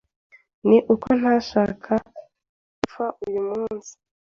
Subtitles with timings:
[0.67, 1.93] Ni uko ntashaka
[2.79, 3.91] gupfa uyu munsi.